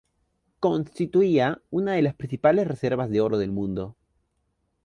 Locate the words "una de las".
1.69-2.15